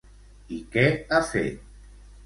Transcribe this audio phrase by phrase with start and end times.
[0.55, 0.87] I què
[1.19, 1.73] ha fet?